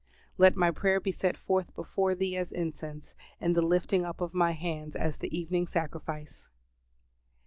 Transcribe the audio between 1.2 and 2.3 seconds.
FORTH BEFORE